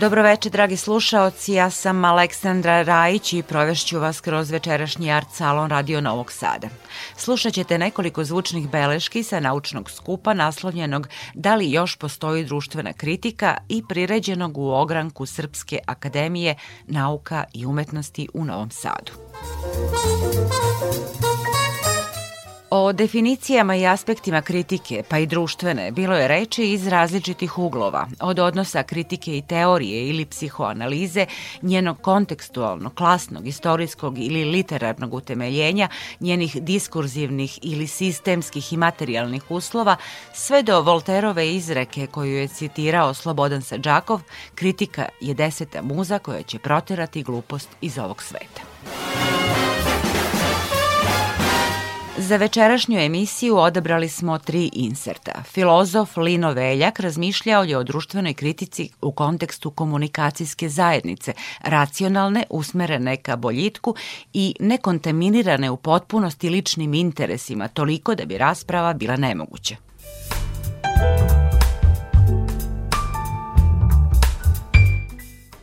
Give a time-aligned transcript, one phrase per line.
[0.00, 6.00] Dobroveče, dragi slušaoci, ja sam Aleksandra Rajić i provešću vas kroz večerašnji art salon Radio
[6.00, 6.68] Novog Sada.
[7.16, 13.56] Slušat ćete nekoliko zvučnih beleški sa naučnog skupa naslovljenog Da li još postoji društvena kritika
[13.68, 16.54] i priređenog u ogranku Srpske akademije
[16.86, 19.12] nauka i umetnosti u Novom Sadu.
[19.94, 21.27] Muzika
[22.70, 28.38] O definicijama i aspektima kritike, pa i društvene, bilo je reči iz različitih uglova, od
[28.38, 31.26] odnosa kritike i teorije ili psihoanalize,
[31.62, 35.88] njenog kontekstualnog, klasnog, istorijskog ili literarnog utemeljenja,
[36.20, 39.96] njenih diskurzivnih ili sistemskih i materijalnih uslova,
[40.32, 44.20] sve do Volterove izreke koju je citirao Slobodan Sađakov,
[44.54, 48.62] kritika je deseta muza koja će proterati glupost iz ovog sveta.
[52.20, 55.42] Za večerašnju emisiju odabrali smo tri inserta.
[55.44, 63.36] Filozof Lino Veljak razmišljao je o društvenoj kritici u kontekstu komunikacijske zajednice, racionalne, usmerene ka
[63.36, 63.94] boljitku
[64.32, 69.76] i nekontaminirane u potpunosti ličnim interesima, toliko da bi rasprava bila nemoguća.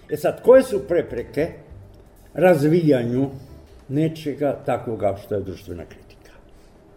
[0.10, 1.52] E sad, koje su prepreke
[2.34, 3.30] razvijanju
[3.90, 6.05] nečega takvoga što je društvena kritika?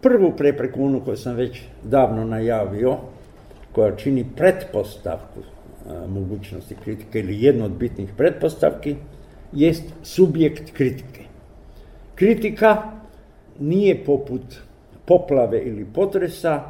[0.01, 2.97] Prvu prepreku, onu koju sam već davno najavio,
[3.71, 5.39] koja čini pretpostavku
[5.89, 8.95] a, mogućnosti kritike ili jednu od bitnih pretpostavki,
[9.53, 11.23] jest subjekt kritike.
[12.15, 12.83] Kritika
[13.59, 14.41] nije poput
[15.05, 16.61] poplave ili potresa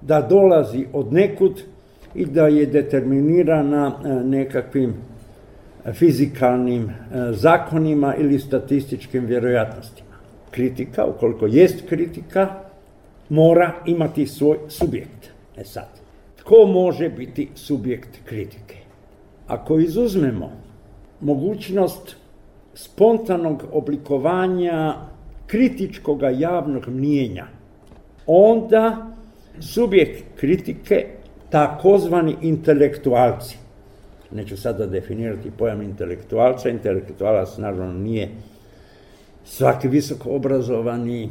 [0.00, 1.62] da dolazi od nekud
[2.14, 4.94] i da je determinirana nekakvim
[5.92, 6.90] fizikalnim
[7.30, 10.11] zakonima ili statističkim vjerojatnostima
[10.52, 12.48] kritika, ukoliko jest kritika,
[13.28, 15.30] mora imati svoj subjekt.
[15.56, 15.88] E sad,
[16.36, 18.76] tko može biti subjekt kritike?
[19.46, 20.52] Ako izuzmemo
[21.20, 22.16] mogućnost
[22.74, 24.94] spontanog oblikovanja
[25.46, 27.46] kritičkog javnog mnijenja,
[28.26, 29.12] onda
[29.60, 31.06] subjekt kritike
[31.50, 33.56] takozvani intelektualci.
[34.30, 38.28] Neću sada definirati pojam intelektualca, intelektualac naravno nije
[39.44, 41.30] svaki visoko obrazovani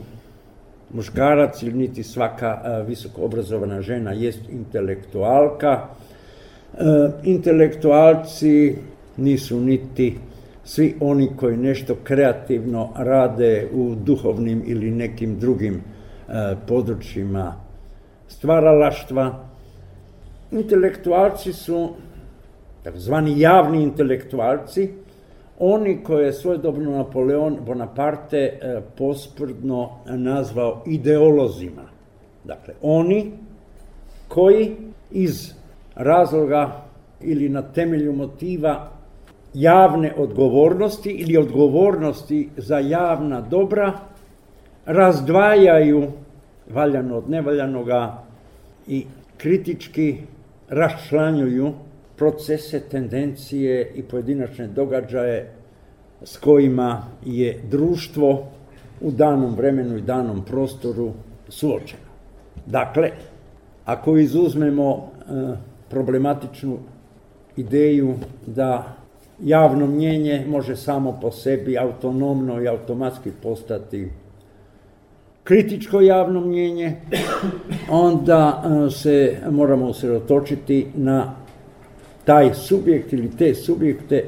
[0.94, 5.88] muškarac ili niti svaka visoko obrazovana žena jest intelektualka.
[7.24, 8.76] Intelektualci
[9.18, 10.18] nisu niti
[10.64, 15.82] svi oni koji nešto kreativno rade u duhovnim ili nekim drugim
[16.68, 17.56] područjima
[18.28, 19.46] stvaralaštva.
[20.52, 21.90] Intelektualci su
[22.84, 24.90] takozvani javni intelektualci,
[25.64, 31.82] oni koje je svojedobno Napoleon Bonaparte e, posprdno nazvao ideolozima.
[32.44, 33.32] Dakle, oni
[34.28, 34.76] koji
[35.12, 35.54] iz
[35.96, 36.82] razloga
[37.22, 38.90] ili na temelju motiva
[39.54, 43.94] javne odgovornosti ili odgovornosti za javna dobra
[44.86, 46.08] razdvajaju
[46.74, 48.24] valjano od nevaljanoga
[48.88, 49.06] i
[49.38, 50.18] kritički
[50.70, 51.74] raščlanjuju
[52.22, 55.50] procese, tendencije i pojedinačne događaje
[56.24, 58.48] s kojima je društvo
[59.02, 61.12] u danom vremenu i danom prostoru
[61.50, 62.12] suočeno.
[62.66, 63.10] Dakle,
[63.86, 65.34] ako izuzmemo e,
[65.90, 66.78] problematičnu
[67.58, 68.14] ideju
[68.46, 68.96] da
[69.44, 74.10] javno mnjenje može samo po sebi autonomno i automatski postati
[75.44, 76.96] kritičko javno mnjenje,
[77.90, 81.41] onda e, se moramo usredotočiti na
[82.26, 84.24] taj subjekt ili te subjekte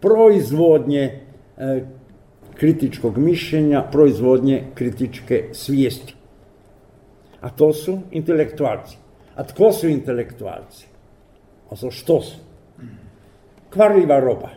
[0.00, 1.20] proizvodnje
[1.58, 1.84] e,
[2.54, 6.14] kritičkog mišljenja, proizvodnje kritičke svijesti.
[7.40, 8.96] A to su intelektualci.
[9.34, 10.86] A tko su intelektualci?
[11.66, 12.36] Odnosno što su?
[13.70, 14.50] Kvarljiva roba.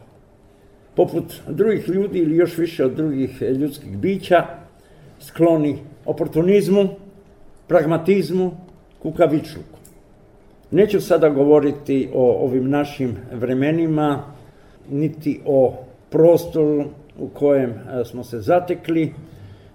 [0.95, 4.45] Poput drugih ljudi ili još više od drugih ljudskih bića,
[5.19, 6.89] skloni oportunizmu,
[7.67, 8.51] pragmatizmu,
[8.99, 9.78] kukavičluku.
[10.71, 14.23] Neću sada govoriti o ovim našim vremenima,
[14.91, 15.73] niti o
[16.09, 16.83] prostoru
[17.19, 19.13] u kojem e, smo se zatekli,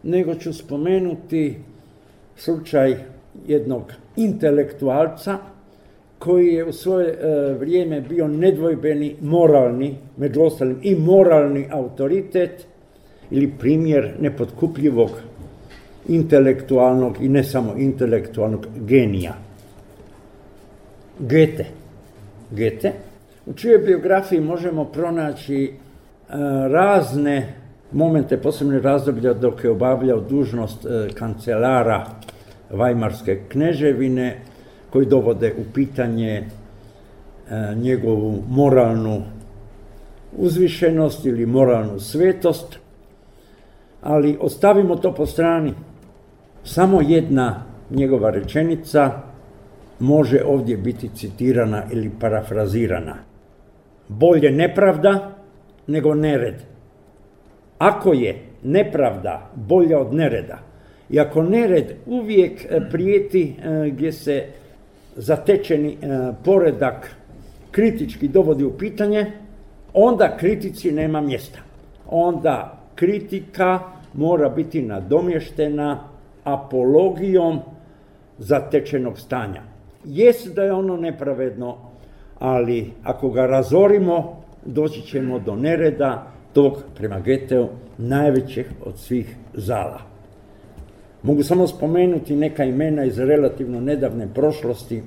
[0.02, 1.56] nego ću spomenuti
[2.36, 2.96] slučaj
[3.46, 3.82] jednog
[4.16, 5.38] intelektualca
[6.18, 12.66] koji je u svoje e, vrijeme bio nedvojbeni moralni, među ostalim i moralni autoritet
[13.30, 15.10] ili primjer nepotkupljivog
[16.08, 19.34] intelektualnog i ne samo intelektualnog genija.
[21.18, 21.64] Gete.
[22.50, 22.92] Gete,
[23.46, 25.72] u čijoj biografiji možemo pronaći e,
[26.68, 27.54] razne
[27.92, 32.06] momente, posebne razdoblja dok je obavljao dužnost e, kancelara
[32.70, 34.40] Vajmarske kneževine,
[34.90, 36.46] koji dovode u pitanje e,
[37.74, 39.22] njegovu moralnu
[40.36, 42.78] uzvišenost ili moralnu svetost,
[44.02, 45.74] ali ostavimo to po strani.
[46.64, 49.20] Samo jedna njegova rečenica
[50.04, 53.16] može ovdje biti citirana ili parafrazirana.
[54.08, 55.36] Bolje nepravda
[55.86, 56.54] nego nered.
[57.78, 60.58] Ako je nepravda bolja od nereda,
[61.10, 64.44] i ako nered uvijek e, prijeti e, gdje se
[65.16, 65.96] zatečeni e,
[66.44, 67.16] poredak
[67.70, 69.26] kritički dovodi u pitanje,
[69.92, 71.58] onda kritici nema mjesta.
[72.10, 73.80] Onda kritika
[74.14, 76.08] mora biti nadomještena
[76.44, 77.60] apologijom
[78.38, 79.73] zatečenog stanja.
[80.04, 81.76] Jest da je ono nepravedno,
[82.38, 87.68] ali ako ga razorimo, doći ćemo do nereda tog, prema Geteu,
[87.98, 90.00] najvećeg od svih zala.
[91.22, 95.02] Mogu samo spomenuti neka imena iz relativno nedavne prošlosti,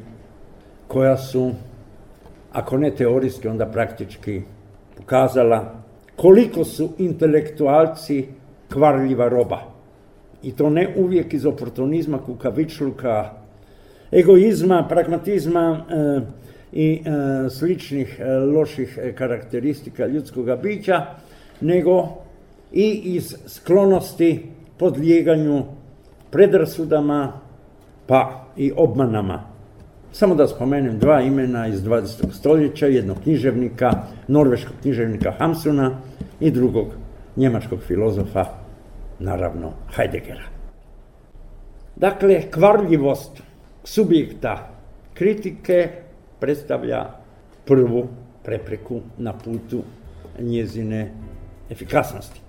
[0.87, 1.51] koja su,
[2.51, 4.41] ako ne teorijski, onda praktički
[4.97, 5.73] pokazala
[6.15, 8.25] koliko su intelektualci
[8.73, 9.59] kvarljiva roba.
[10.43, 13.31] I to ne uvijek iz oportunizma, kukavičluka,
[14.11, 16.21] egoizma, pragmatizma e,
[16.71, 21.05] i e, sličnih e, loših karakteristika ljudskog bića,
[21.61, 22.07] nego
[22.71, 24.45] i iz sklonosti
[24.77, 25.63] podlijeganju
[26.31, 27.39] predrasudama
[28.07, 29.43] pa i obmanama.
[30.11, 32.33] Samo da spomenem dva imena iz 20.
[32.33, 33.91] stoljeća, jednog književnika,
[34.27, 35.91] norveškog književnika Hamsuna
[36.39, 36.87] i drugog
[37.35, 38.45] njemačkog filozofa,
[39.19, 40.43] naravno Heideggera.
[41.95, 43.41] Dakle, kvarljivost
[43.87, 44.69] subjekta
[45.13, 45.89] kritike
[46.39, 47.05] predstavlja
[47.65, 48.07] prvu
[48.43, 49.83] prepreku na putu
[50.39, 51.11] njezine
[51.69, 52.41] efikasnosti.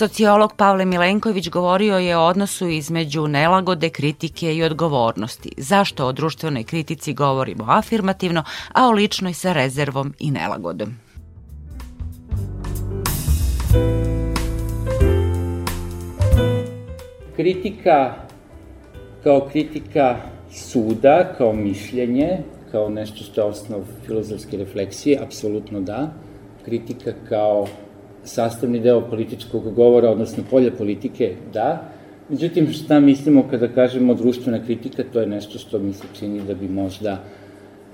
[0.00, 5.50] Sociolog Pavle Milenković govorio je o odnosu između nelagode, kritike i odgovornosti.
[5.56, 8.44] Zašto o društvenoj kritici govorimo afirmativno,
[8.74, 10.94] a o ličnoj sa rezervom i nelagodom?
[17.36, 18.14] Kritika
[19.22, 20.16] kao kritika
[20.52, 22.38] suda, kao mišljenje,
[22.72, 26.12] kao nešto što je osnov filozofske refleksije, apsolutno da.
[26.64, 27.66] Kritika kao
[28.24, 31.92] sastavni deo političkog govora, odnosno polja politike, da.
[32.28, 36.54] Međutim, šta mislimo kada kažemo društvena kritika, to je nešto što mi se čini da
[36.54, 37.10] bi možda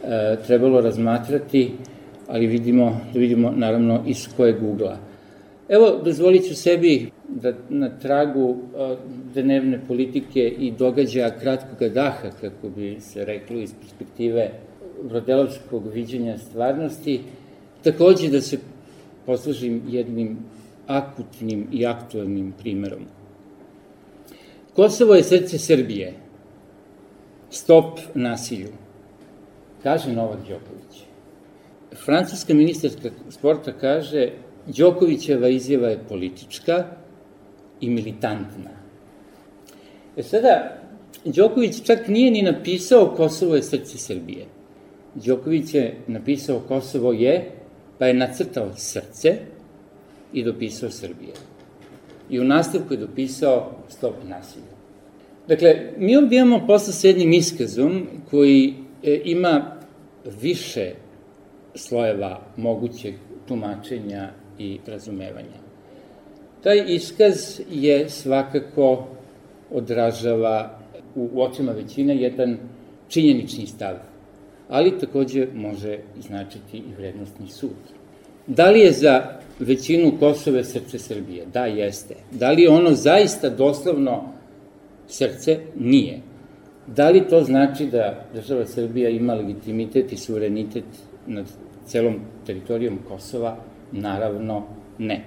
[0.04, 1.70] e, trebalo razmatrati,
[2.28, 4.98] ali vidimo, da vidimo naravno iz kojeg ugla.
[5.68, 8.96] Evo, dozvolit ću sebi da na tragu e,
[9.34, 14.50] dnevne politike i događaja kratkog daha, kako bi se reklo iz perspektive
[15.02, 17.20] brodelovskog viđenja stvarnosti,
[17.82, 18.58] takođe da se
[19.26, 20.38] poslužim jednim
[20.86, 23.06] akutnim i aktualnim primerom.
[24.74, 26.14] Kosovo je srce Srbije.
[27.50, 28.68] Stop nasilju.
[29.82, 31.04] Kaže Novak Đoković.
[32.04, 34.30] Francuska ministarska sporta kaže
[34.66, 36.84] Đokovićeva izjava je politička
[37.80, 38.70] i militantna.
[40.16, 40.78] E sada,
[41.24, 44.46] Đoković čak nije ni napisao Kosovo je srce Srbije.
[45.14, 47.55] Đoković je napisao Kosovo je
[47.98, 49.34] pa je nacrtao srce
[50.32, 51.32] i dopisao Srbije.
[52.30, 54.76] I u nastavku je dopisao stop nasilja.
[55.48, 59.76] Dakle, mi ovdje imamo posla s jednim iskazom koji e, ima
[60.40, 60.92] više
[61.74, 63.14] slojeva mogućeg
[63.48, 65.66] tumačenja i razumevanja.
[66.62, 69.06] Taj iskaz je svakako
[69.70, 70.78] odražava
[71.14, 72.58] u, u očima većine jedan
[73.08, 73.96] činjenični stav
[74.68, 77.76] ali takođe može značiti i vrednostni sud.
[78.46, 79.22] Da li je za
[79.58, 81.46] većinu Kosove srce Srbije?
[81.52, 82.14] Da, jeste.
[82.32, 84.22] Da li je ono zaista doslovno
[85.08, 85.58] srce?
[85.78, 86.20] Nije.
[86.86, 90.84] Da li to znači da država Srbija ima legitimitet i suverenitet
[91.26, 91.44] nad
[91.86, 92.14] celom
[92.46, 93.56] teritorijom Kosova?
[93.92, 94.62] Naravno,
[94.98, 95.24] ne.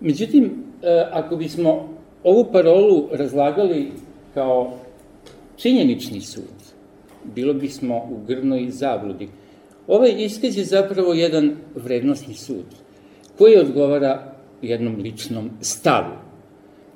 [0.00, 1.88] Međutim, e, ako bismo
[2.24, 3.92] ovu parolu razlagali
[4.34, 4.72] kao
[5.56, 6.57] činjenični sud,
[7.34, 9.28] bilo bismo u grnoj zabludi.
[9.86, 12.64] Ovaj iskaz je zapravo jedan vrednostni sud,
[13.38, 16.14] koji odgovara jednom ličnom stavu.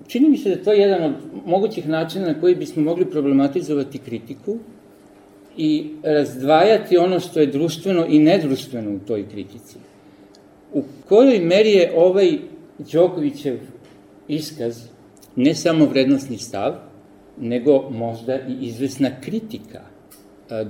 [0.06, 1.14] Čini mi se da to je jedan od
[1.46, 4.58] mogućih načina na koji bismo mogli problematizovati kritiku
[5.56, 9.76] i razdvajati ono što je društveno i nedruštveno u toj kritici.
[10.72, 12.38] u kojoj meri je ovaj
[12.92, 13.58] Đokovićev
[14.28, 14.88] iskaz
[15.36, 16.74] ne samo vrednostni stav,
[17.40, 19.80] nego možda i izvesna kritika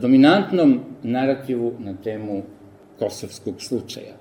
[0.01, 2.43] dominantnom narativu na temu
[2.99, 4.15] kosovskog slučaja.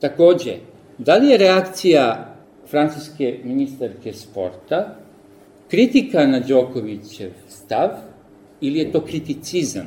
[0.00, 0.54] Takođe,
[0.98, 2.34] da li je reakcija
[2.70, 4.96] francuske ministarke sporta
[5.70, 7.88] kritika na Đokovićev stav
[8.60, 9.86] ili je to kriticizam?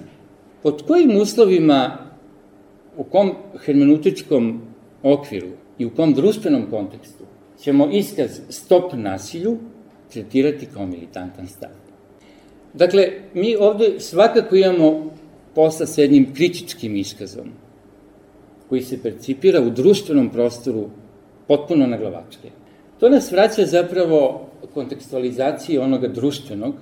[0.64, 1.98] Pod kojim uslovima,
[2.98, 3.32] u kom
[3.66, 4.62] hermeneutičkom
[5.04, 5.48] okviru
[5.78, 7.24] i u kom društvenom kontekstu
[7.62, 9.58] ćemo iskaz stop nasilju
[10.14, 11.83] tretirati kao militantan stav?
[12.74, 15.12] Dakle, mi ovde svakako imamo
[15.56, 17.46] posla s jednim kritičkim iskazom,
[18.70, 20.90] koji se percipira u društvenom prostoru
[21.48, 22.50] potpuno na glavačke.
[23.00, 26.74] To nas vraća zapravo kontekstualizaciji onoga društvenog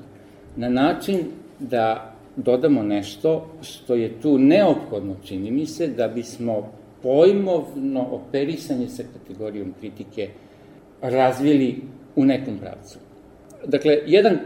[0.56, 1.20] na način
[1.60, 6.72] da dodamo nešto što je tu neophodno, čini mi se, da bismo
[7.04, 10.30] pojmovno operisanje sa kategorijom kritike
[11.02, 11.82] razvili
[12.16, 13.00] u nekom pravcu.
[13.66, 14.38] Dakle, jedan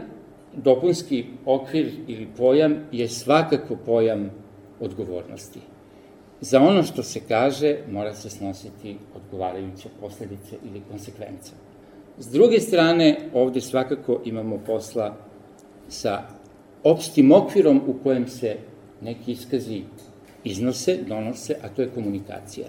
[0.56, 4.30] dopunski okvir ili pojam je svakako pojam
[4.80, 5.60] odgovornosti.
[6.40, 11.52] Za ono što se kaže mora se snositi odgovarajuće posledice ili konsekvence.
[12.18, 15.16] S druge strane, ovde svakako imamo posla
[15.88, 16.22] sa
[16.84, 18.56] opštim okvirom u kojem se
[19.00, 19.82] neki iskazi
[20.44, 22.66] iznose, donose, a to je komunikacija.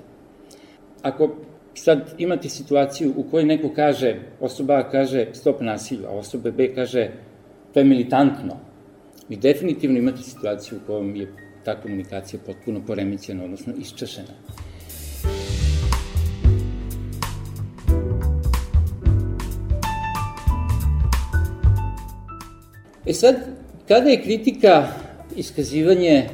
[1.02, 1.30] Ako
[1.74, 6.74] sad imate situaciju u kojoj neko kaže, osoba A kaže stop nasilju, a osoba B
[6.76, 7.12] kaže
[7.78, 8.58] to je militantno,
[9.30, 11.28] vi definitivno imate situaciju u kojom je
[11.66, 14.34] ta komunikacija potpuno poremećena, odnosno isčešena.
[23.06, 23.36] E sad,
[23.88, 24.88] kada je kritika
[25.36, 26.30] iskazivanje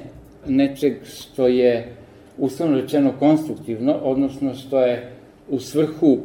[0.48, 1.96] nečeg što je
[2.38, 5.12] uslovno rečeno konstruktivno, odnosno što je
[5.50, 6.20] u svrhu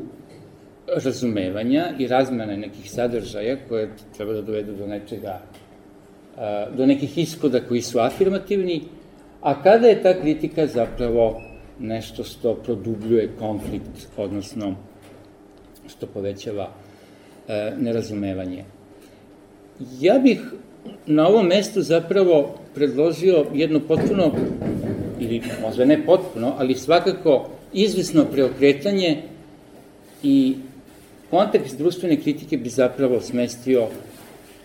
[1.04, 5.40] razumevanja i razmene nekih sadržaja koje treba da dovedu do nečega,
[6.76, 8.82] do nekih iskoda koji su afirmativni,
[9.40, 11.42] a kada je ta kritika zapravo
[11.78, 14.74] nešto što produbljuje konflikt, odnosno
[15.88, 16.70] što povećava
[17.78, 18.64] nerazumevanje.
[20.00, 20.40] Ja bih
[21.06, 24.32] na ovom mestu zapravo predložio jedno potpuno,
[25.20, 29.22] ili možda ne potpuno, ali svakako izvisno preokretanje
[30.22, 30.56] i
[31.30, 33.88] kontekst društvene kritike bi zapravo smestio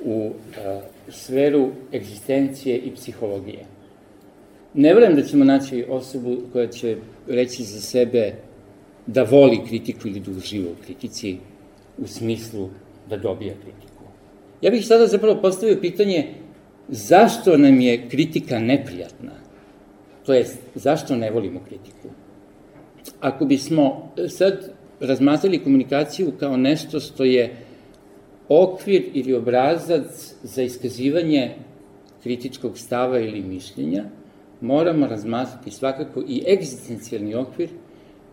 [0.05, 0.31] u
[0.65, 3.65] a, sferu egzistencije i psihologije.
[4.73, 8.33] Ne verujem da ćemo naći osobu koja će reći za sebe
[9.07, 11.37] da voli kritiku ili da uživa u kritici
[11.97, 12.69] u smislu
[13.09, 14.03] da dobija kritiku.
[14.61, 16.27] Ja bih sada zapravo postavio pitanje
[16.87, 19.31] zašto nam je kritika neprijatna?
[20.25, 22.09] To jest, zašto ne volimo kritiku?
[23.19, 24.72] Ako bismo sad
[25.03, 27.55] razmatrali komunikaciju kao nešto što je
[28.49, 31.55] okvir ili obrazac za iskazivanje
[32.23, 34.03] kritičkog stava ili mišljenja,
[34.61, 37.69] moramo razmatrati svakako i egzistencijalni okvir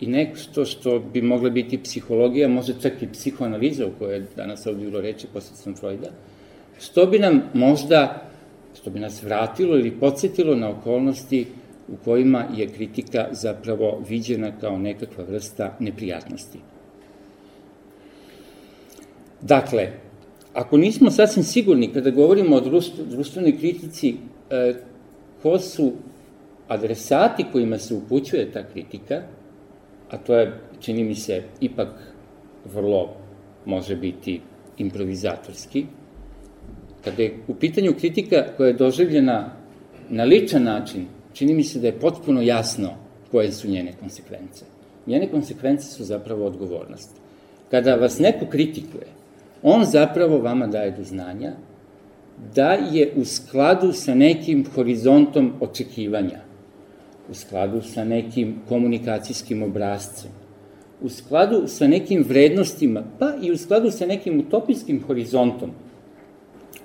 [0.01, 4.67] i nešto što bi mogla biti psihologija, može čak i psihoanaliza u kojoj je danas
[4.67, 6.09] ovdje bilo reči posledstvom Freuda,
[6.81, 8.23] što bi nam možda,
[8.81, 11.47] što bi nas vratilo ili podsjetilo na okolnosti
[11.93, 16.59] u kojima je kritika zapravo viđena kao nekakva vrsta neprijatnosti.
[19.41, 19.89] Dakle,
[20.55, 22.61] ako nismo sasvim sigurni kada govorimo o
[23.11, 24.15] društvenoj kritici,
[24.51, 24.75] e,
[25.43, 25.93] ko su
[26.69, 29.23] adresati kojima se upućuje ta kritika,
[30.11, 31.89] a to je, čini mi se, ipak
[32.75, 33.17] vrlo
[33.65, 34.41] može biti
[34.79, 35.87] improvizatorski.
[37.05, 39.53] Kada je u pitanju kritika koja je doživljena
[40.09, 42.91] na ličan način, čini mi se da je potpuno jasno
[43.31, 44.65] koje su njene konsekvence.
[45.07, 47.11] Njene konsekvence su zapravo odgovornost.
[47.71, 49.07] Kada vas neko kritikuje,
[49.63, 51.53] on zapravo vama daje do znanja
[52.55, 56.51] da je u skladu sa nekim horizontom očekivanja
[57.31, 60.31] u skladu sa nekim komunikacijskim obrazcem,
[61.01, 65.71] u skladu sa nekim vrednostima, pa i u skladu sa nekim utopijskim horizontom,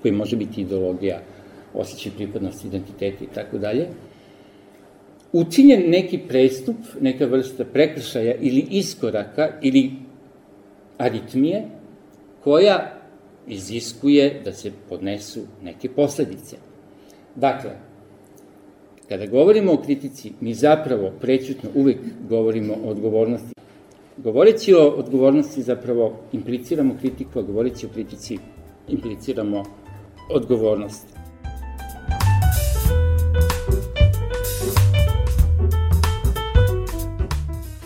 [0.01, 1.19] koji može biti ideologija,
[1.73, 3.87] osjećaj pripadnosti, identiteta i tako dalje,
[5.31, 9.91] učinjen neki prestup, neka vrsta prekršaja ili iskoraka ili
[10.97, 11.63] aritmije,
[12.43, 13.01] koja
[13.47, 16.57] iziskuje da se podnesu neke posledice.
[17.35, 17.71] Dakle,
[19.09, 21.97] Kada govorimo o kritici, mi zapravo prećutno uvek
[22.29, 23.53] govorimo o odgovornosti.
[24.17, 28.37] Govoreći o odgovornosti zapravo impliciramo kritiku, a govoreći o kritici
[28.87, 29.63] impliciramo
[30.29, 31.24] odgovornost.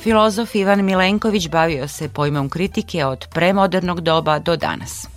[0.09, 5.07] Filozof Ivan Milenković bavio se pojmom kritike od premodernog doba do danas.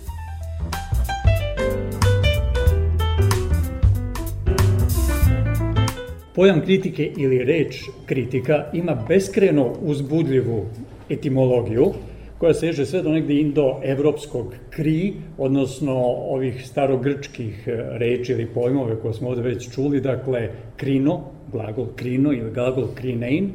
[6.35, 10.65] Pojam kritike ili reč kritika ima beskreno uzbudljivu
[11.09, 11.93] etimologiju
[12.37, 19.29] koja seže sve do negde indo-evropskog kri, odnosno ovih starogrčkih reči ili pojmove koje smo
[19.29, 21.21] ovde već čuli, dakle krino,
[21.51, 23.51] glagol krino ili glagol krinein,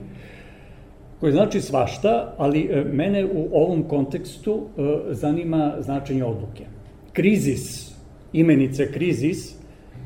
[1.20, 4.82] koji znači svašta, ali e, mene u ovom kontekstu e,
[5.14, 6.64] zanima značenje odluke.
[7.12, 7.92] Krizis,
[8.32, 9.54] imenice krizis,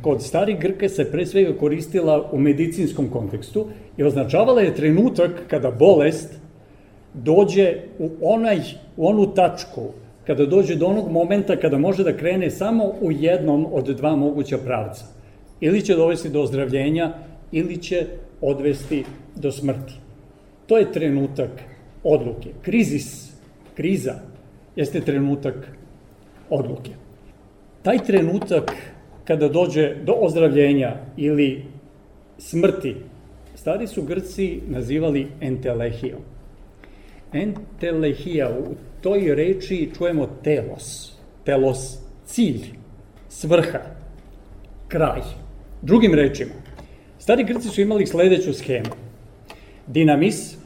[0.02, 3.66] kod starih Grke se pre svega koristila u medicinskom kontekstu
[3.96, 6.40] i označavala je trenutak kada bolest
[7.14, 8.58] dođe u, onaj,
[8.96, 9.82] u onu tačku,
[10.26, 14.58] kada dođe do onog momenta kada može da krene samo u jednom od dva moguća
[14.58, 15.04] pravca.
[15.60, 17.12] Ili će dovesti do ozdravljenja,
[17.52, 18.06] ili će
[18.40, 19.04] odvesti
[19.36, 19.94] do smrti.
[20.66, 21.50] To je trenutak
[22.04, 22.50] odluke.
[22.62, 23.32] Krizis,
[23.74, 24.14] kriza,
[24.76, 25.54] jeste trenutak
[26.50, 26.90] odluke.
[27.82, 28.72] Taj trenutak
[29.24, 31.64] kada dođe do ozdravljenja ili
[32.38, 32.96] smrti,
[33.54, 36.20] stari su Grci nazivali entelehijom.
[37.32, 42.60] Entelehija, u toj reči čujemo telos, telos, cilj,
[43.28, 43.80] svrha,
[44.88, 45.20] kraj.
[45.82, 46.52] Drugim rečima,
[47.18, 49.01] stari Grci su imali sledeću schemu.
[49.92, 50.56] Dinamis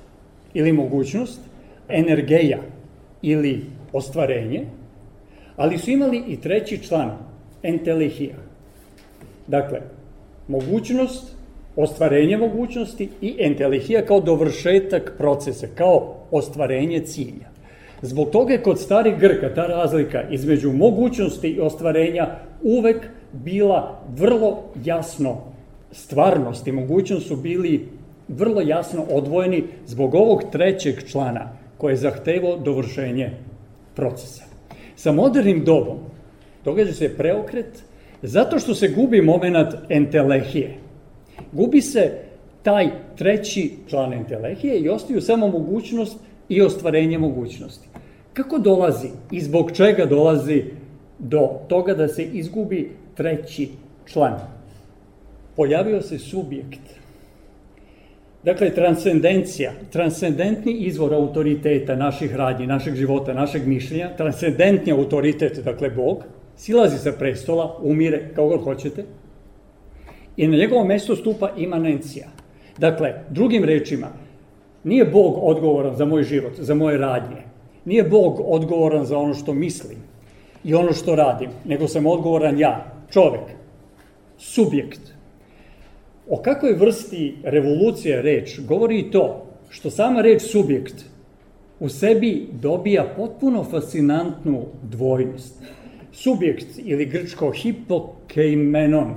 [0.55, 1.41] ili mogućnost,
[1.89, 2.59] energeja
[3.23, 4.65] ili ostvarenje,
[5.57, 7.11] ali su imali i treći član,
[7.63, 8.37] entelehija.
[9.47, 9.81] Dakle,
[10.49, 11.37] mogućnost,
[11.77, 17.49] ostvarenje mogućnosti i entelehija kao dovršetak procesa, kao ostvarenje cilja.
[18.03, 22.29] Zbog toga je kod starih Grka ta razlika između mogućnosti i ostvarenja
[22.63, 25.37] uvek bila vrlo jasno
[25.93, 27.89] stvarnost i mogućnost su bili
[28.29, 33.31] vrlo jasno odvojeni zbog ovog trećeg člana koje je zahtevo dovršenje
[33.95, 34.45] procesa.
[34.97, 35.99] Sa modernim dobom
[36.65, 37.83] događa se preokret
[38.23, 40.75] zato što se gubi moment entelehije.
[41.53, 42.13] Gubi se
[42.63, 46.17] taj treći član entelehije i ostaju samo mogućnost
[46.49, 47.89] i ostvarenje mogućnosti.
[48.33, 50.65] Kako dolazi i zbog čega dolazi
[51.19, 53.69] do toga da se izgubi treći
[54.07, 54.41] član?
[55.57, 56.96] Pojavio se subjekt.
[58.47, 66.23] Dakle, transcendencija, transcendentni izvor autoriteta naših radnji, našeg života, našeg mišljenja, transcendentni autoritet, dakle Bog,
[66.57, 69.05] silazi sa prestola, umire, kao god hoćete,
[70.37, 72.27] i na njegovo mesto stupa imanencija.
[72.79, 74.07] Dakle, drugim rečima,
[74.85, 77.43] nije Bog odgovoran za moj život, za moje radnje.
[77.85, 79.99] Nije Bog odgovoran za ono što mislim
[80.65, 83.51] i ono što radim, nego sam odgovoran ja, čovek,
[84.39, 85.16] subjekt.
[86.29, 91.05] O kakvoj vrsti revolucije reč govori i to što sama reč subjekt
[91.81, 95.63] u sebi dobija potpuno fascinantnu dvojnost
[96.13, 99.15] subjekt ili grčko hipokeimenon.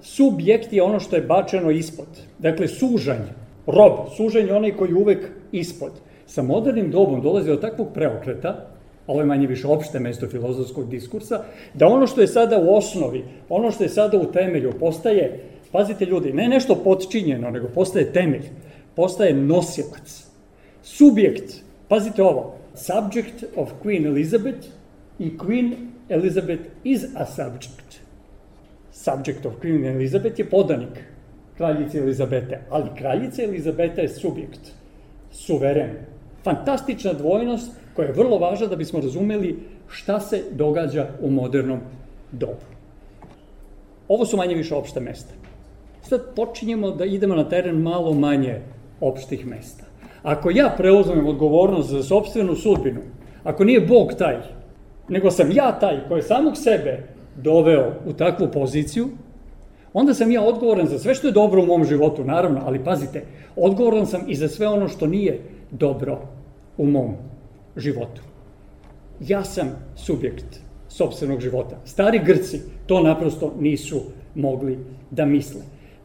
[0.00, 2.06] Subjekt je ono što je bačeno ispod.
[2.38, 3.22] Dakle, sužanj,
[3.66, 5.92] rob, sužanj je onaj koji uvek ispod.
[6.26, 8.66] Sa modernim dobom dolazi do takvog preokreta,
[9.06, 11.44] ovo je manje više opšte mesto filozofskog diskursa,
[11.74, 16.04] da ono što je sada u osnovi, ono što je sada u temelju, postaje, pazite
[16.04, 18.48] ljudi, ne nešto potčinjeno, nego postaje temelj,
[18.96, 20.26] postaje nosilac.
[20.82, 21.54] Subjekt,
[21.88, 24.66] pazite ovo, subject of Queen Elizabeth
[25.18, 25.74] i Queen
[26.08, 28.00] Elizabeth is a subject.
[28.92, 31.04] Subject of Queen Elizabeth je podanik
[31.56, 34.60] kraljice Elizabete, ali kraljica Elizabeta je subjekt,
[35.32, 35.90] suveren.
[36.44, 39.58] Fantastična dvojnost koja je vrlo važna da bismo razumeli
[39.88, 41.80] šta se događa u modernom
[42.32, 42.66] dobu.
[44.08, 45.41] Ovo su manje više opšte mesta.
[46.02, 48.60] Sad počinjemo da idemo na teren malo manje
[49.00, 49.84] opštih mesta.
[50.22, 53.00] Ako ja preuzmem odgovornost za sobstvenu sudbinu,
[53.44, 54.36] ako nije Bog taj
[55.08, 59.08] nego sam ja taj koji je samog sebe doveo u takvu poziciju,
[59.92, 63.24] onda sam ja odgovoran za sve što je dobro u mom životu, naravno, ali pazite,
[63.56, 66.18] odgovoran sam i za sve ono što nije dobro
[66.76, 67.14] u mom
[67.76, 68.22] životu.
[69.20, 71.76] Ja sam subjekt sobstvenog života.
[71.84, 74.00] Stari Grci to naprosto nisu
[74.34, 74.78] mogli
[75.10, 75.60] da misle.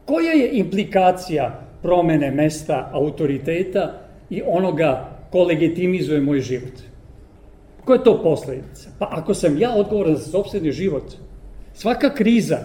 [0.08, 3.92] Koja je implikacija promene mesta autoriteta
[4.30, 6.72] i onoga ko legitimizuje moj život?
[7.84, 8.90] Koja je to posledica?
[8.98, 11.12] Pa ako sam ja odgovoran za sobstveni život,
[11.74, 12.58] svaka kriza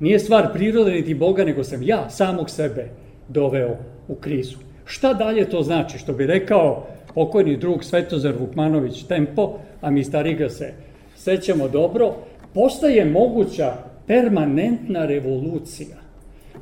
[0.00, 2.88] nije stvar prirode niti Boga, nego sam ja samog sebe
[3.28, 3.76] doveo
[4.08, 4.56] u krizu.
[4.84, 5.98] Šta dalje to znači?
[5.98, 10.72] Što bi rekao pokojni drug Svetozar Vukmanović Tempo, a mi stari ga se
[11.16, 12.14] sećamo dobro,
[12.54, 13.74] postaje moguća
[14.06, 16.03] permanentna revolucija.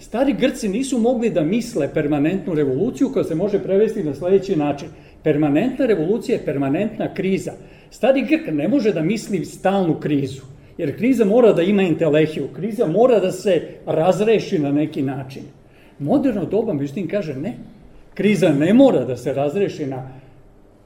[0.02, 4.88] Stari Grci nisu mogli da misle permanentnu revoluciju koja se može prevesti na sledeći način.
[5.22, 7.52] Permanentna revolucija je permanentna kriza.
[7.90, 10.42] Stari Grk ne može da misli stalnu krizu,
[10.78, 15.42] jer kriza mora da ima intelehiju, kriza mora da se razreši na neki način.
[15.98, 17.54] Moderno doba, međutim, kaže ne,
[18.14, 20.08] kriza ne mora da se razreši na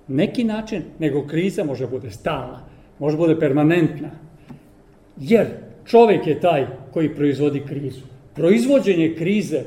[0.09, 2.61] neki način, nego kriza može da bude stalna,
[2.99, 4.11] može da bude permanentna.
[5.21, 5.47] Jer
[5.87, 8.16] čovek je taj koji proizvodi krizu.
[8.37, 9.63] Proizvođenje krize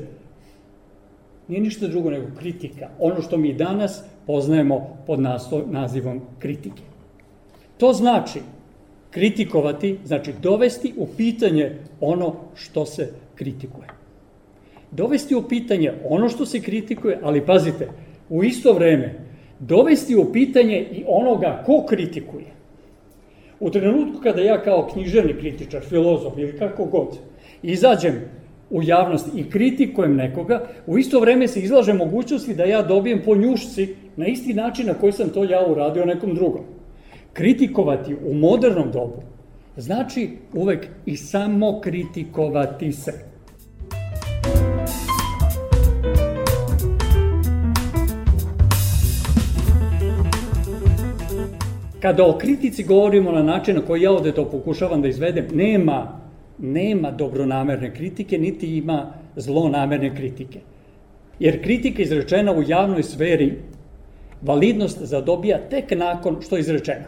[1.47, 2.89] nije ništa drugo nego kritika.
[2.99, 5.19] Ono što mi danas poznajemo pod
[5.65, 6.83] nazivom kritike.
[7.77, 8.39] To znači
[9.11, 13.87] kritikovati, znači dovesti u pitanje ono što se kritikuje.
[14.91, 17.89] Dovesti u pitanje ono što se kritikuje, ali pazite,
[18.29, 19.15] u isto vreme
[19.59, 22.45] dovesti u pitanje i onoga ko kritikuje.
[23.59, 27.17] U trenutku kada ja kao književni kritičar, filozof ili kako god,
[27.63, 28.13] izađem
[28.69, 33.35] u javnost i kritikujem nekoga, u isto vreme se izlaže mogućnosti da ja dobijem po
[33.35, 36.61] njušci na isti način na koji sam to ja uradio nekom drugom.
[37.33, 39.21] Kritikovati u modernom dobu
[39.77, 43.29] znači uvek i samo kritikovati se.
[52.01, 56.18] Kada o kritici govorimo na način na koji ja ovde to pokušavam da izvedem, nema,
[56.59, 60.59] nema dobronamerne kritike, niti ima zlonamerne kritike.
[61.39, 63.57] Jer kritika izrečena u javnoj sferi
[64.41, 67.05] validnost zadobija tek nakon što je izrečena.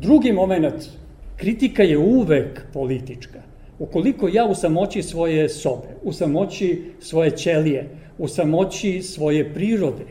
[0.00, 0.88] Drugi moment,
[1.36, 3.42] kritika je uvek politička.
[3.78, 10.04] Ukoliko ja u samoći svoje sobe, u samoći svoje ćelije, u samoći svoje prirode,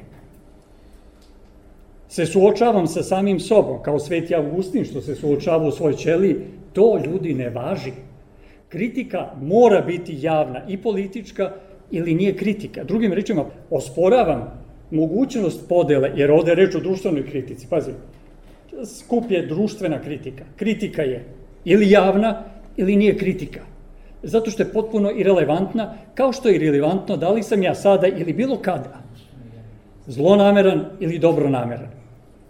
[2.09, 6.35] se suočavam sa samim sobom, kao sveti Augustin što se suočava u svojoj ćeliji,
[6.73, 7.91] to ljudi ne važi.
[8.69, 11.51] Kritika mora biti javna i politička
[11.91, 12.83] ili nije kritika.
[12.83, 14.59] Drugim rečima, osporavam
[14.91, 17.91] mogućnost podele, jer ovde je reč o društvenoj kritici, pazi,
[18.85, 20.43] skup je društvena kritika.
[20.55, 21.25] Kritika je
[21.65, 22.43] ili javna
[22.77, 23.59] ili nije kritika.
[24.23, 28.33] Zato što je potpuno irelevantna, kao što je irelevantno da li sam ja sada ili
[28.33, 29.01] bilo kada
[30.07, 31.87] zlonameran ili dobronameran.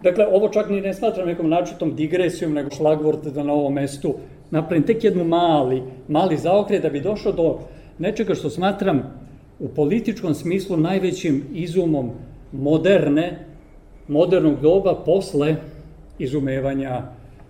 [0.03, 4.15] Dakle, ovo čak ni ne smatram nekom načitom digresijom, nego šlagvort da na ovom mestu
[4.51, 7.59] napravim tek jednu mali, mali zaokret da bi došao do
[7.99, 9.03] nečega što smatram
[9.59, 12.12] u političkom smislu najvećim izumom
[12.51, 13.45] moderne,
[14.07, 15.55] modernog doba posle
[16.19, 17.01] izumevanja,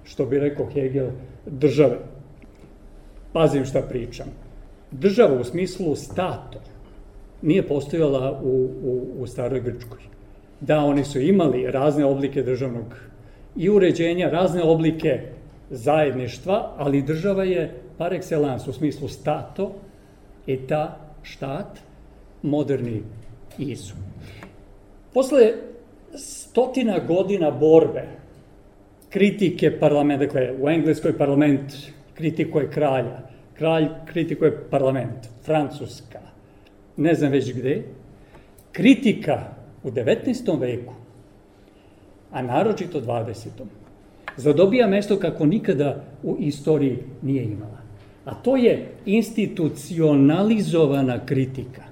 [0.03, 1.07] što bi rekao Hegel,
[1.45, 1.97] države.
[3.33, 4.27] Pazim šta pričam.
[4.91, 6.59] Država u smislu stato
[7.41, 9.99] nije postojala u, u, u staroj Grčkoj.
[10.61, 12.85] Da, oni su imali razne oblike državnog
[13.55, 15.21] i uređenja, razne oblike
[15.69, 19.75] zajedništva, ali država je par excellence u smislu stato,
[20.47, 21.79] eta, štat,
[22.41, 23.01] moderni
[23.57, 23.97] izum.
[25.13, 25.51] Posle
[26.17, 28.07] stotina godina borbe,
[29.09, 31.73] kritike parlamenta, dakle, u Engleskoj parlament
[32.13, 33.19] kritikuje kralja,
[33.53, 36.19] kralj kritikuje parlament, Francuska,
[36.97, 37.83] ne znam već gde,
[38.71, 39.43] kritika
[39.83, 40.59] u 19.
[40.59, 40.93] veku,
[42.31, 43.47] a naročito 20.
[44.39, 47.79] zadobija mesto kako nikada u istoriji nije imala.
[48.25, 51.83] A to je institucionalizovana kritika.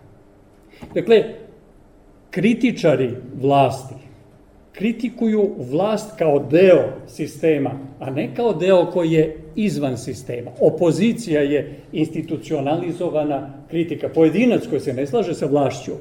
[0.93, 1.23] Dakle,
[2.31, 4.07] kritičari vlasti
[4.77, 10.51] kritikuju vlast kao deo sistema, a ne kao deo koji je izvan sistema.
[10.59, 14.09] Opozicija je institucionalizovana kritika.
[14.09, 15.91] Pojedinac koji se ne slaže sa vlašću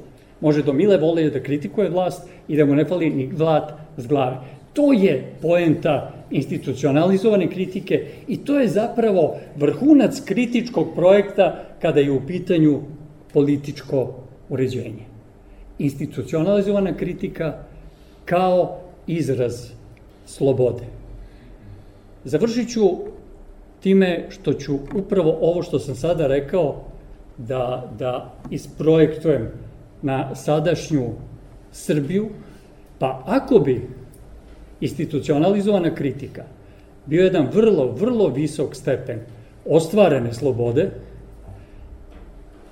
[0.41, 4.07] može do mile vole da kritikuje vlast i da mu ne fali ni vlat s
[4.07, 4.37] glave.
[4.73, 12.21] To je poenta institucionalizovane kritike i to je zapravo vrhunac kritičkog projekta kada je u
[12.27, 12.81] pitanju
[13.33, 14.13] političko
[14.49, 15.05] uređenje.
[15.79, 17.57] Institucionalizovana kritika
[18.25, 19.71] kao izraz
[20.25, 20.83] slobode.
[22.23, 22.81] Završit ću
[23.79, 26.83] time što ću upravo ovo što sam sada rekao
[27.37, 29.47] da, da isprojektujem
[30.01, 31.05] na sadašnju
[31.71, 32.29] Srbiju,
[32.99, 33.89] pa ako bi
[34.81, 36.43] institucionalizovana kritika
[37.05, 39.19] bio jedan vrlo, vrlo visok stepen
[39.65, 40.89] ostvarene slobode,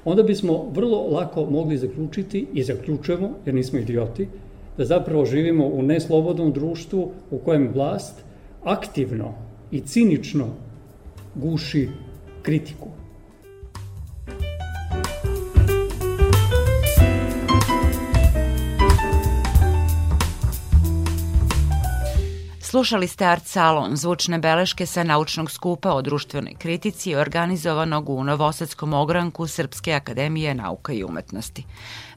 [0.06, 4.28] onda bismo vrlo lako mogli zaključiti i zaključujemo, jer nismo idioti,
[4.78, 8.24] da zapravo živimo u neslobodnom društvu u kojem vlast
[8.63, 9.34] aktivno
[9.72, 10.48] i cinično
[11.36, 11.89] guši
[12.41, 12.88] kritiku.
[22.76, 28.94] Slušali ste Art Salon, zvučne beleške sa naučnog skupa o društvenoj kritici organizovanog u Novosadskom
[28.94, 31.66] ogranku Srpske akademije nauka i umetnosti.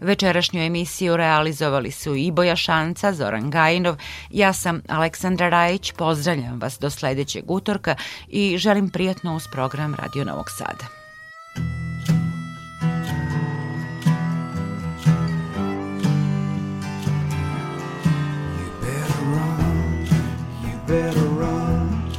[0.00, 3.96] Večerašnju emisiju realizovali su Iboja Šanca, Zoran Gajinov,
[4.30, 7.96] ja sam Aleksandra Rajić, pozdravljam vas do sledećeg utorka
[8.28, 10.97] i želim prijatno uz program Radio Novog Sada.
[21.02, 22.10] Better run,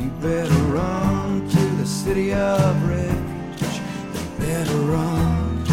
[0.00, 3.74] you better run to the city of refuge.
[4.14, 5.66] You better run,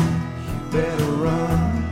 [0.48, 1.90] you better run,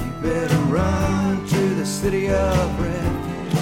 [0.00, 3.58] you better run to the city of refuge.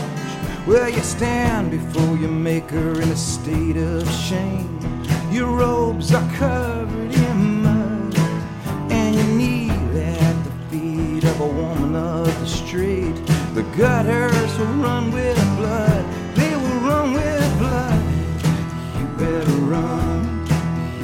[0.67, 4.79] Where you stand before your maker in a state of shame.
[5.33, 8.15] Your robes are covered in mud,
[8.91, 13.17] and you kneel at the feet of a woman of the street.
[13.55, 16.16] The gutters will run with blood
[19.67, 20.47] run,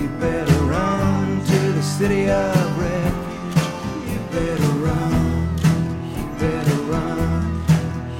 [0.00, 4.12] you better run to the city of refuge.
[4.12, 5.58] You better run,
[6.16, 7.62] you better run,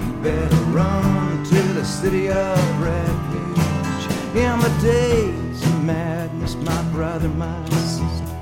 [0.01, 4.05] you better run to the city of refuge.
[4.35, 8.37] In the days of madness, my brother, my sister,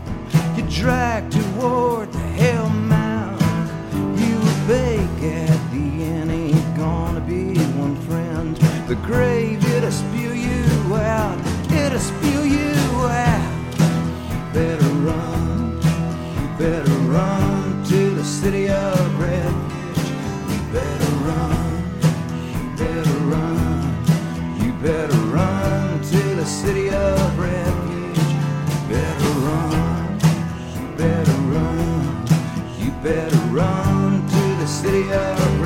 [0.56, 4.18] you drag toward the hell mountain.
[4.18, 8.58] You beg at the end, ain't gonna be one friend
[8.90, 9.49] the grave,
[24.82, 28.16] better run to the city of refuge.
[28.88, 30.18] Better run,
[30.74, 32.26] you better run,
[32.78, 35.59] you better run to the city of.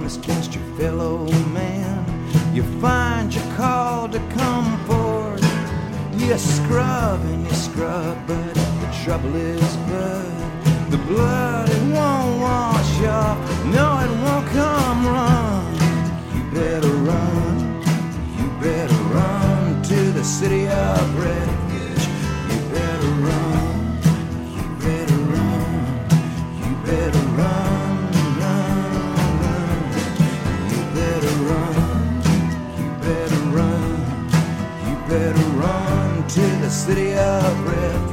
[0.00, 2.54] Darkness against your fellow man.
[2.54, 5.42] You find your call to come forth.
[6.18, 10.90] You scrub and you scrub, but the trouble is blood.
[10.90, 13.38] The blood, it won't wash off.
[13.66, 15.74] No, it won't come run.
[16.34, 17.82] You better run.
[18.38, 21.59] You better run to the city of red.
[36.34, 38.09] to the city of Rift.